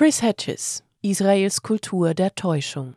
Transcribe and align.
Chris 0.00 0.22
Hedges 0.22 0.82
Israels 1.02 1.60
Kultur 1.60 2.14
der 2.14 2.34
Täuschung 2.34 2.96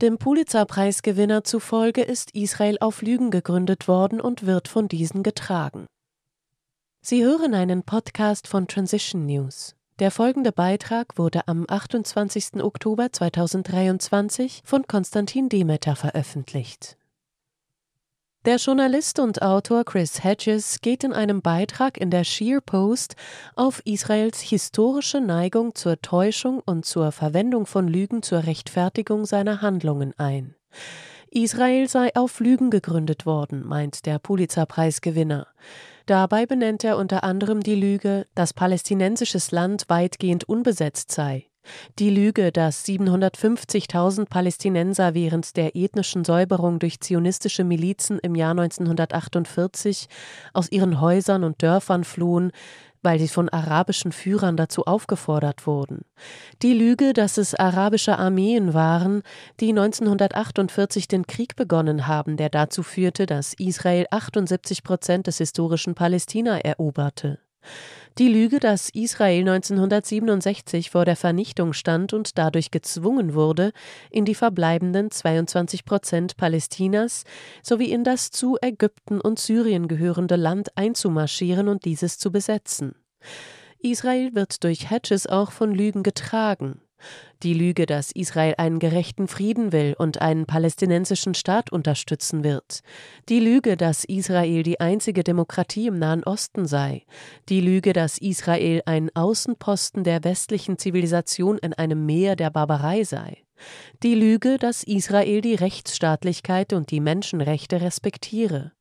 dem 0.00 0.16
Pulitzer-Preisgewinner 0.16 1.44
zufolge 1.44 2.00
ist 2.00 2.30
Israel 2.30 2.78
auf 2.80 3.02
Lügen 3.02 3.30
gegründet 3.30 3.86
worden 3.86 4.18
und 4.18 4.46
wird 4.46 4.66
von 4.66 4.88
diesen 4.88 5.22
getragen. 5.22 5.84
Sie 7.02 7.22
hören 7.22 7.52
einen 7.52 7.82
Podcast 7.82 8.48
von 8.48 8.66
Transition 8.66 9.26
News. 9.26 9.76
Der 9.98 10.10
folgende 10.10 10.50
Beitrag 10.50 11.18
wurde 11.18 11.46
am 11.48 11.66
28. 11.68 12.62
Oktober 12.62 13.12
2023 13.12 14.62
von 14.64 14.86
Konstantin 14.86 15.50
Demeter 15.50 15.96
veröffentlicht. 15.96 16.97
Der 18.44 18.56
Journalist 18.56 19.18
und 19.18 19.42
Autor 19.42 19.84
Chris 19.84 20.22
Hedges 20.22 20.80
geht 20.80 21.02
in 21.02 21.12
einem 21.12 21.42
Beitrag 21.42 21.98
in 21.98 22.10
der 22.10 22.22
Sheer 22.22 22.60
Post 22.60 23.16
auf 23.56 23.82
Israels 23.84 24.40
historische 24.40 25.20
Neigung 25.20 25.74
zur 25.74 26.00
Täuschung 26.00 26.62
und 26.64 26.84
zur 26.84 27.10
Verwendung 27.10 27.66
von 27.66 27.88
Lügen 27.88 28.22
zur 28.22 28.44
Rechtfertigung 28.44 29.26
seiner 29.26 29.60
Handlungen 29.60 30.14
ein. 30.18 30.54
Israel 31.30 31.88
sei 31.88 32.14
auf 32.14 32.38
Lügen 32.38 32.70
gegründet 32.70 33.26
worden, 33.26 33.66
meint 33.66 34.06
der 34.06 34.20
Pulitzer-Preisgewinner. 34.20 35.48
Dabei 36.06 36.46
benennt 36.46 36.84
er 36.84 36.96
unter 36.96 37.24
anderem 37.24 37.60
die 37.60 37.74
Lüge, 37.74 38.28
dass 38.36 38.54
palästinensisches 38.54 39.50
Land 39.50 39.86
weitgehend 39.88 40.44
unbesetzt 40.48 41.10
sei. 41.10 41.48
Die 41.98 42.10
Lüge, 42.10 42.52
dass 42.52 42.84
750.000 42.84 44.26
Palästinenser 44.26 45.14
während 45.14 45.56
der 45.56 45.76
ethnischen 45.76 46.24
Säuberung 46.24 46.78
durch 46.78 47.00
zionistische 47.00 47.64
Milizen 47.64 48.18
im 48.18 48.34
Jahr 48.34 48.52
1948 48.52 50.08
aus 50.52 50.70
ihren 50.70 51.00
Häusern 51.00 51.44
und 51.44 51.62
Dörfern 51.62 52.04
flohen, 52.04 52.52
weil 53.02 53.18
sie 53.18 53.28
von 53.28 53.48
arabischen 53.48 54.12
Führern 54.12 54.56
dazu 54.56 54.84
aufgefordert 54.84 55.66
wurden. 55.66 56.04
Die 56.62 56.74
Lüge, 56.74 57.12
dass 57.12 57.38
es 57.38 57.54
arabische 57.54 58.18
Armeen 58.18 58.74
waren, 58.74 59.22
die 59.60 59.70
1948 59.70 61.08
den 61.08 61.26
Krieg 61.26 61.56
begonnen 61.56 62.06
haben, 62.06 62.36
der 62.36 62.48
dazu 62.48 62.82
führte, 62.82 63.26
dass 63.26 63.54
Israel 63.54 64.06
78 64.10 64.82
Prozent 64.82 65.26
des 65.26 65.38
historischen 65.38 65.94
Palästina 65.94 66.58
eroberte. 66.58 67.38
Die 68.16 68.28
Lüge, 68.28 68.58
dass 68.58 68.88
Israel 68.90 69.40
1967 69.40 70.90
vor 70.90 71.04
der 71.04 71.16
Vernichtung 71.16 71.72
stand 71.72 72.12
und 72.12 72.38
dadurch 72.38 72.70
gezwungen 72.70 73.34
wurde, 73.34 73.72
in 74.10 74.24
die 74.24 74.34
verbleibenden 74.34 75.10
22 75.10 75.84
Prozent 75.84 76.36
Palästinas 76.36 77.24
sowie 77.62 77.92
in 77.92 78.04
das 78.04 78.30
zu 78.30 78.56
Ägypten 78.60 79.20
und 79.20 79.38
Syrien 79.38 79.86
gehörende 79.86 80.36
Land 80.36 80.76
einzumarschieren 80.76 81.68
und 81.68 81.84
dieses 81.84 82.18
zu 82.18 82.32
besetzen. 82.32 82.94
Israel 83.80 84.34
wird 84.34 84.64
durch 84.64 84.90
Hedges 84.90 85.26
auch 85.26 85.52
von 85.52 85.72
Lügen 85.72 86.02
getragen. 86.02 86.80
Die 87.42 87.54
Lüge, 87.54 87.86
dass 87.86 88.10
Israel 88.10 88.54
einen 88.58 88.78
gerechten 88.78 89.28
Frieden 89.28 89.72
will 89.72 89.94
und 89.98 90.20
einen 90.20 90.46
palästinensischen 90.46 91.34
Staat 91.34 91.70
unterstützen 91.70 92.42
wird. 92.44 92.80
Die 93.28 93.40
Lüge, 93.40 93.76
dass 93.76 94.04
Israel 94.04 94.62
die 94.62 94.80
einzige 94.80 95.22
Demokratie 95.22 95.86
im 95.86 95.98
Nahen 95.98 96.24
Osten 96.24 96.66
sei. 96.66 97.04
Die 97.48 97.60
Lüge, 97.60 97.92
dass 97.92 98.18
Israel 98.18 98.82
ein 98.86 99.10
Außenposten 99.14 100.04
der 100.04 100.24
westlichen 100.24 100.78
Zivilisation 100.78 101.58
in 101.58 101.74
einem 101.74 102.06
Meer 102.06 102.36
der 102.36 102.50
Barbarei 102.50 103.04
sei. 103.04 103.44
Die 104.02 104.14
Lüge, 104.14 104.58
dass 104.58 104.82
Israel 104.82 105.40
die 105.40 105.54
Rechtsstaatlichkeit 105.54 106.72
und 106.72 106.90
die 106.90 107.00
Menschenrechte 107.00 107.80
respektiere. 107.80 108.72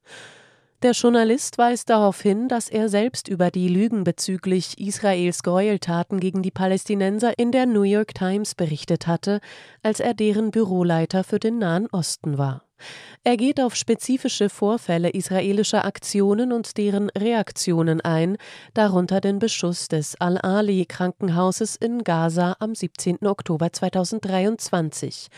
Der 0.84 0.92
Journalist 0.92 1.58
weist 1.58 1.90
darauf 1.90 2.22
hin, 2.22 2.48
dass 2.48 2.70
er 2.70 2.88
selbst 2.88 3.28
über 3.28 3.50
die 3.50 3.68
Lügen 3.68 4.04
bezüglich 4.04 4.80
Israels 4.80 5.42
Gräueltaten 5.42 6.20
gegen 6.20 6.44
die 6.44 6.52
Palästinenser 6.52 7.40
in 7.40 7.52
der 7.52 7.66
New 7.66 7.82
York 7.82 8.14
Times 8.14 8.54
berichtet 8.54 9.08
hatte, 9.08 9.40
als 9.82 10.00
er 10.00 10.14
deren 10.14 10.52
Büroleiter 10.52 11.24
für 11.24 11.40
den 11.40 11.58
Nahen 11.58 11.88
Osten 11.88 12.38
war. 12.38 12.67
Er 13.24 13.38
geht 13.38 13.60
auf 13.60 13.76
spezifische 13.76 14.50
Vorfälle 14.50 15.10
israelischer 15.10 15.86
Aktionen 15.86 16.52
und 16.52 16.78
deren 16.78 17.10
Reaktionen 17.10 18.02
ein, 18.02 18.38
darunter 18.74 19.22
den 19.22 19.40
Beschuss 19.40 19.88
des 19.88 20.16
Al-Ali 20.20 20.86
Krankenhauses 20.86 21.76
in 21.76 22.04
Gaza 22.04 22.56
am 22.60 22.76
17. 22.76 23.26
Oktober 23.26 23.74
2023 23.74 25.30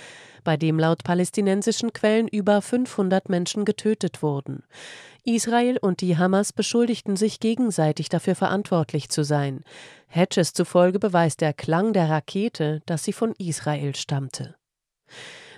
bei 0.44 0.58
dem 0.58 0.80
laut 0.80 1.04
palästinensischen 1.04 1.94
Quellen 1.94 2.28
über 2.28 2.62
500 2.62 3.30
Menschen 3.30 3.66
getötet 3.66 4.22
wurden. 4.22 4.64
Israel 5.24 5.78
und 5.78 6.02
die 6.02 6.18
Hamas 6.18 6.54
beschuldigten 6.54 7.16
sich 7.16 7.40
gegenseitig 7.40 8.10
dafür 8.10 8.36
verantwortlich 8.36 9.10
zu 9.10 9.24
sein. 9.24 9.64
Hedges 10.08 10.54
zufolge 10.54 10.98
beweist 10.98 11.42
der 11.42 11.54
Klang 11.54 11.94
der 11.94 12.10
Rakete, 12.10 12.82
dass 12.86 13.04
sie 13.04 13.14
von 13.14 13.34
Israel 13.38 13.96
stammte. 13.96 14.56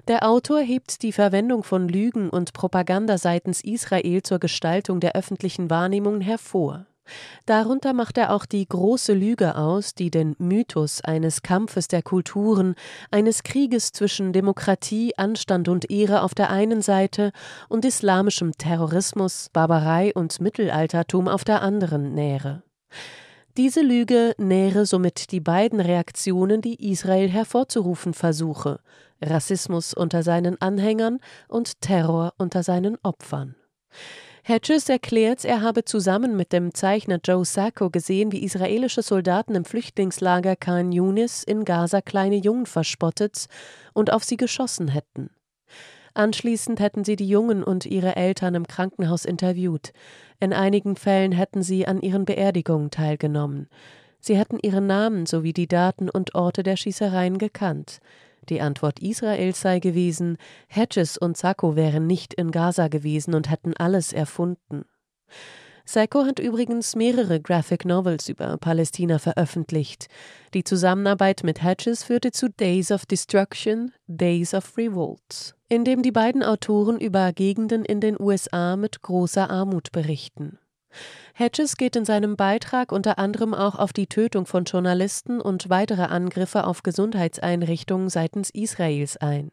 Der 0.08 0.28
Autor 0.28 0.62
hebt 0.62 1.04
die 1.04 1.12
Verwendung 1.12 1.64
von 1.64 1.88
Lügen 1.88 2.30
und 2.30 2.54
Propaganda 2.54 3.18
seitens 3.18 3.64
Israel 3.64 4.24
zur 4.24 4.40
Gestaltung 4.40 5.00
der 5.00 5.16
öffentlichen 5.16 5.70
Wahrnehmung 5.70 6.22
hervor. 6.22 6.88
Darunter 7.46 7.94
macht 7.94 8.18
er 8.18 8.34
auch 8.34 8.46
die 8.46 8.68
große 8.68 9.14
Lüge 9.14 9.56
aus, 9.56 9.94
die 9.94 10.10
den 10.10 10.36
Mythos 10.40 11.02
eines 11.02 11.42
Kampfes 11.42 11.88
der 11.88 12.02
Kulturen, 12.02 12.76
eines 13.12 13.44
Krieges 13.44 13.92
zwischen 13.92 14.34
Demokratie, 14.34 15.14
Anstand 15.18 15.68
und 15.68 15.92
Ehre 15.92 16.22
auf 16.22 16.34
der 16.34 16.50
einen 16.50 16.82
Seite 16.82 17.32
und 17.70 17.86
islamischem 17.86 18.54
Terrorismus, 18.58 19.50
Barbarei 19.52 20.14
und 20.14 20.40
Mittelaltertum 20.42 21.28
auf 21.28 21.44
der 21.44 21.62
anderen 21.62 22.14
nähere. 22.14 22.64
Diese 23.58 23.82
Lüge 23.82 24.34
nähere 24.38 24.86
somit 24.86 25.32
die 25.32 25.42
beiden 25.42 25.82
Reaktionen, 25.82 26.62
die 26.62 26.92
Israel 26.92 27.30
hervorzurufen 27.30 28.14
versuche 28.14 28.80
Rassismus 29.22 29.94
unter 29.94 30.24
seinen 30.24 30.60
Anhängern 30.62 31.20
und 31.48 31.82
Terror 31.82 32.34
unter 32.38 32.64
seinen 32.64 32.98
Opfern. 33.04 33.56
Hedges 34.44 34.90
erklärt, 34.90 35.46
er 35.46 35.62
habe 35.62 35.86
zusammen 35.86 36.36
mit 36.36 36.52
dem 36.52 36.74
Zeichner 36.74 37.20
Joe 37.24 37.46
Sacco 37.46 37.92
gesehen, 37.92 38.32
wie 38.32 38.44
israelische 38.44 39.04
Soldaten 39.04 39.54
im 39.54 39.66
Flüchtlingslager 39.66 40.56
Khan 40.56 40.92
Yunis 40.92 41.44
in 41.44 41.64
Gaza 41.64 42.02
kleine 42.02 42.38
Jungen 42.38 42.66
verspottet 42.66 43.46
und 43.94 44.12
auf 44.12 44.24
sie 44.24 44.38
geschossen 44.38 44.88
hätten. 44.88 45.30
Anschließend 46.14 46.80
hätten 46.80 47.04
sie 47.04 47.16
die 47.16 47.28
Jungen 47.28 47.64
und 47.64 47.86
ihre 47.86 48.16
Eltern 48.16 48.56
im 48.56 48.68
Krankenhaus 48.68 49.26
interviewt. 49.26 49.94
In 50.40 50.54
einigen 50.54 50.96
Fällen 50.96 51.32
hätten 51.32 51.64
sie 51.64 51.88
an 51.88 52.02
ihren 52.02 52.26
Beerdigungen 52.26 52.92
teilgenommen. 52.92 53.68
Sie 54.20 54.38
hätten 54.38 54.60
ihre 54.62 54.82
Namen 54.82 55.26
sowie 55.26 55.54
die 55.54 55.68
Daten 55.68 56.10
und 56.10 56.36
Orte 56.36 56.64
der 56.64 56.76
Schießereien 56.76 57.38
gekannt. 57.38 58.00
Die 58.50 58.62
Antwort 58.62 59.00
Israels 59.00 59.62
sei 59.62 59.80
gewesen, 59.80 60.38
Hedges 60.68 61.18
und 61.18 61.38
Sacco 61.38 61.76
wären 61.76 62.08
nicht 62.08 62.34
in 62.34 62.52
Gaza 62.52 62.88
gewesen 62.88 63.34
und 63.34 63.50
hätten 63.50 63.76
alles 63.78 64.14
erfunden. 64.14 64.86
Sacco 65.86 66.26
hat 66.26 66.40
übrigens 66.40 66.96
mehrere 66.96 67.40
Graphic 67.40 67.86
Novels 67.86 68.30
über 68.30 68.58
Palästina 68.58 69.20
veröffentlicht. 69.20 70.08
Die 70.54 70.64
Zusammenarbeit 70.64 71.44
mit 71.44 71.64
Hedges 71.64 72.04
führte 72.04 72.32
zu 72.32 72.50
Days 72.50 72.92
of 72.92 73.06
Destruction, 73.06 73.92
Days 74.08 74.54
of 74.54 74.78
Revolt, 74.78 75.56
in 75.70 75.84
dem 75.84 76.02
die 76.02 76.12
beiden 76.12 76.44
Autoren 76.44 77.00
über 77.00 77.34
Gegenden 77.34 77.86
in 77.86 78.00
den 78.00 78.20
USA 78.20 78.76
mit 78.76 79.02
großer 79.02 79.50
Armut 79.50 79.92
berichten. 79.92 80.58
Hedges 81.34 81.78
geht 81.78 81.96
in 81.96 82.06
seinem 82.06 82.36
Beitrag 82.36 82.92
unter 82.92 83.18
anderem 83.18 83.54
auch 83.54 83.76
auf 83.76 83.94
die 83.94 84.08
Tötung 84.08 84.46
von 84.46 84.66
Journalisten 84.66 85.42
und 85.42 85.70
weitere 85.70 86.04
Angriffe 86.04 86.66
auf 86.66 86.84
Gesundheitseinrichtungen 86.84 88.10
seitens 88.10 88.50
Israels 88.50 89.18
ein. 89.18 89.52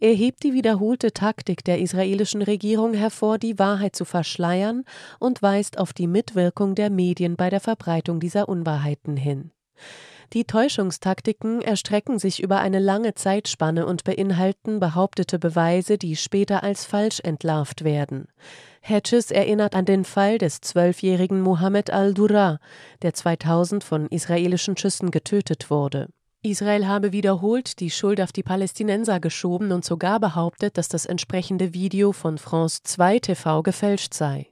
Er 0.00 0.12
hebt 0.12 0.42
die 0.42 0.52
wiederholte 0.52 1.12
Taktik 1.12 1.64
der 1.64 1.78
israelischen 1.78 2.42
Regierung 2.42 2.94
hervor, 2.94 3.38
die 3.38 3.58
Wahrheit 3.58 3.94
zu 3.96 4.04
verschleiern 4.04 4.84
und 5.18 5.42
weist 5.42 5.78
auf 5.78 5.92
die 5.92 6.08
Mitwirkung 6.08 6.74
der 6.74 6.90
Medien 6.90 7.36
bei 7.36 7.50
der 7.50 7.60
Verbreitung 7.60 8.20
dieser 8.20 8.48
Unwahrheiten 8.48 9.16
hin. 9.16 9.52
Die 10.32 10.44
Täuschungstaktiken 10.44 11.60
erstrecken 11.60 12.18
sich 12.18 12.42
über 12.42 12.60
eine 12.60 12.78
lange 12.78 13.14
Zeitspanne 13.14 13.84
und 13.84 14.04
beinhalten 14.04 14.80
behauptete 14.80 15.38
Beweise, 15.38 15.98
die 15.98 16.16
später 16.16 16.62
als 16.62 16.86
falsch 16.86 17.20
entlarvt 17.20 17.84
werden. 17.84 18.28
Hedges 18.80 19.30
erinnert 19.30 19.74
an 19.74 19.84
den 19.84 20.04
Fall 20.04 20.38
des 20.38 20.62
zwölfjährigen 20.62 21.42
Mohammed 21.42 21.90
al-Durra, 21.90 22.60
der 23.02 23.12
2000 23.12 23.84
von 23.84 24.06
israelischen 24.06 24.78
Schüssen 24.78 25.10
getötet 25.10 25.70
wurde. 25.70 26.08
Israel 26.42 26.86
habe 26.86 27.12
wiederholt 27.12 27.78
die 27.78 27.90
Schuld 27.90 28.20
auf 28.20 28.32
die 28.32 28.42
Palästinenser 28.42 29.20
geschoben 29.20 29.70
und 29.70 29.84
sogar 29.84 30.18
behauptet, 30.18 30.78
dass 30.78 30.88
das 30.88 31.04
entsprechende 31.04 31.74
Video 31.74 32.12
von 32.12 32.38
France 32.38 32.80
2 32.82 33.18
TV 33.18 33.62
gefälscht 33.62 34.14
sei. 34.14 34.51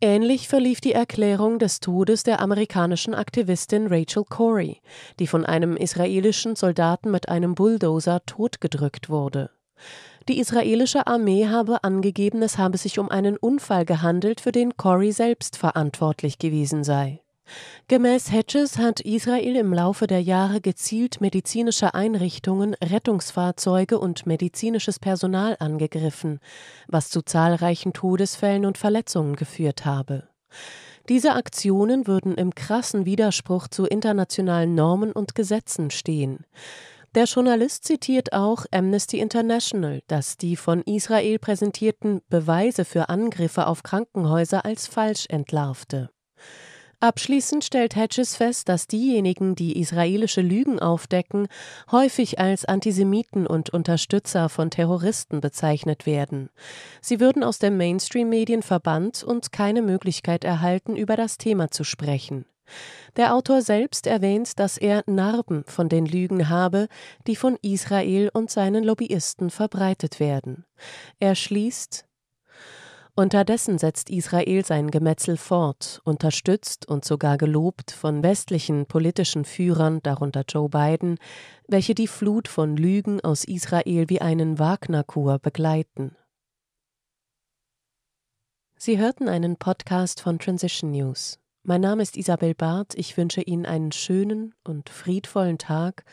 Ähnlich 0.00 0.48
verlief 0.48 0.80
die 0.80 0.92
Erklärung 0.92 1.58
des 1.58 1.80
Todes 1.80 2.22
der 2.22 2.40
amerikanischen 2.40 3.14
Aktivistin 3.14 3.86
Rachel 3.86 4.24
Corey, 4.24 4.80
die 5.18 5.26
von 5.26 5.46
einem 5.46 5.76
israelischen 5.76 6.56
Soldaten 6.56 7.10
mit 7.10 7.28
einem 7.28 7.54
Bulldozer 7.54 8.24
totgedrückt 8.26 9.08
wurde. 9.08 9.50
Die 10.28 10.38
israelische 10.38 11.06
Armee 11.06 11.48
habe 11.48 11.84
angegeben, 11.84 12.42
es 12.42 12.58
habe 12.58 12.78
sich 12.78 12.98
um 12.98 13.10
einen 13.10 13.36
Unfall 13.36 13.84
gehandelt, 13.84 14.40
für 14.40 14.52
den 14.52 14.76
Corey 14.76 15.12
selbst 15.12 15.56
verantwortlich 15.56 16.38
gewesen 16.38 16.82
sei. 16.82 17.23
Gemäß 17.88 18.32
Hedges 18.32 18.78
hat 18.78 19.00
Israel 19.00 19.56
im 19.56 19.72
Laufe 19.72 20.06
der 20.06 20.22
Jahre 20.22 20.60
gezielt 20.60 21.20
medizinische 21.20 21.94
Einrichtungen, 21.94 22.74
Rettungsfahrzeuge 22.82 23.98
und 23.98 24.26
medizinisches 24.26 24.98
Personal 24.98 25.56
angegriffen, 25.58 26.40
was 26.88 27.10
zu 27.10 27.22
zahlreichen 27.22 27.92
Todesfällen 27.92 28.64
und 28.64 28.78
Verletzungen 28.78 29.36
geführt 29.36 29.84
habe. 29.84 30.28
Diese 31.10 31.32
Aktionen 31.32 32.06
würden 32.06 32.34
im 32.36 32.54
krassen 32.54 33.04
Widerspruch 33.04 33.68
zu 33.68 33.84
internationalen 33.84 34.74
Normen 34.74 35.12
und 35.12 35.34
Gesetzen 35.34 35.90
stehen. 35.90 36.46
Der 37.14 37.24
Journalist 37.26 37.84
zitiert 37.84 38.32
auch 38.32 38.64
Amnesty 38.72 39.20
International, 39.20 40.02
das 40.08 40.36
die 40.36 40.56
von 40.56 40.82
Israel 40.82 41.38
präsentierten 41.38 42.22
Beweise 42.28 42.84
für 42.84 43.10
Angriffe 43.10 43.66
auf 43.66 43.82
Krankenhäuser 43.82 44.64
als 44.64 44.86
falsch 44.86 45.26
entlarvte. 45.28 46.10
Abschließend 47.04 47.62
stellt 47.62 47.96
Hedges 47.96 48.34
fest, 48.34 48.70
dass 48.70 48.86
diejenigen, 48.86 49.54
die 49.54 49.78
israelische 49.78 50.40
Lügen 50.40 50.78
aufdecken, 50.78 51.48
häufig 51.92 52.38
als 52.38 52.64
Antisemiten 52.64 53.46
und 53.46 53.68
Unterstützer 53.68 54.48
von 54.48 54.70
Terroristen 54.70 55.42
bezeichnet 55.42 56.06
werden. 56.06 56.48
Sie 57.02 57.20
würden 57.20 57.44
aus 57.44 57.58
den 57.58 57.76
Mainstream-Medien 57.76 58.62
verbannt 58.62 59.22
und 59.22 59.52
keine 59.52 59.82
Möglichkeit 59.82 60.44
erhalten, 60.44 60.96
über 60.96 61.14
das 61.14 61.36
Thema 61.36 61.70
zu 61.70 61.84
sprechen. 61.84 62.46
Der 63.16 63.34
Autor 63.34 63.60
selbst 63.60 64.06
erwähnt, 64.06 64.58
dass 64.58 64.78
er 64.78 65.02
Narben 65.06 65.64
von 65.66 65.90
den 65.90 66.06
Lügen 66.06 66.48
habe, 66.48 66.88
die 67.26 67.36
von 67.36 67.58
Israel 67.60 68.30
und 68.32 68.50
seinen 68.50 68.82
Lobbyisten 68.82 69.50
verbreitet 69.50 70.20
werden. 70.20 70.64
Er 71.20 71.34
schließt 71.34 72.06
Unterdessen 73.16 73.78
setzt 73.78 74.10
Israel 74.10 74.64
sein 74.64 74.90
Gemetzel 74.90 75.36
fort, 75.36 76.00
unterstützt 76.04 76.88
und 76.88 77.04
sogar 77.04 77.38
gelobt 77.38 77.92
von 77.92 78.24
westlichen 78.24 78.86
politischen 78.86 79.44
Führern, 79.44 80.00
darunter 80.02 80.42
Joe 80.48 80.68
Biden, 80.68 81.18
welche 81.68 81.94
die 81.94 82.08
Flut 82.08 82.48
von 82.48 82.76
Lügen 82.76 83.20
aus 83.20 83.44
Israel 83.44 84.08
wie 84.08 84.20
einen 84.20 84.58
Wagnerchor 84.58 85.38
begleiten. 85.38 86.16
Sie 88.76 88.98
hörten 88.98 89.28
einen 89.28 89.58
Podcast 89.58 90.20
von 90.20 90.40
Transition 90.40 90.90
News. 90.90 91.38
Mein 91.62 91.82
Name 91.82 92.02
ist 92.02 92.16
Isabel 92.16 92.56
Barth, 92.56 92.96
ich 92.96 93.16
wünsche 93.16 93.42
Ihnen 93.42 93.64
einen 93.64 93.92
schönen 93.92 94.56
und 94.64 94.88
friedvollen 94.90 95.58
Tag 95.58 96.04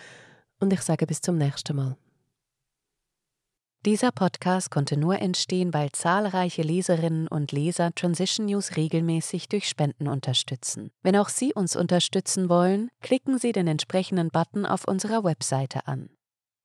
und 0.60 0.72
ich 0.72 0.82
sage 0.82 1.08
bis 1.08 1.22
zum 1.22 1.40
nächsten 1.40 1.76
Mal. 1.76 1.98
Dieser 3.84 4.12
Podcast 4.12 4.70
konnte 4.70 4.96
nur 4.96 5.20
entstehen, 5.20 5.74
weil 5.74 5.92
zahlreiche 5.92 6.62
Leserinnen 6.62 7.28
und 7.28 7.52
Leser 7.52 7.92
Transition 7.96 8.46
News 8.46 8.78
regelmäßig 8.78 9.50
durch 9.50 9.68
Spenden 9.68 10.08
unterstützen. 10.08 10.92
Wenn 11.02 11.16
auch 11.16 11.30
Sie 11.30 11.52
uns 11.52 11.76
unterstützen 11.76 12.48
wollen, 12.48 12.92
klicken 13.02 13.40
Sie 13.40 13.54
den 13.54 13.66
entsprechenden 13.66 14.30
Button 14.30 14.68
auf 14.68 14.88
unserer 14.88 15.24
Webseite 15.24 15.88
an. 15.88 16.12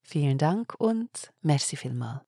Vielen 0.02 0.36
Dank 0.36 0.74
und 0.78 1.32
merci 1.40 1.76
vielmal. 1.76 2.20